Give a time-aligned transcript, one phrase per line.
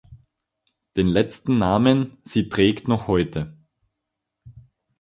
[0.95, 3.55] Den letzten Namen sie trägt noch heute.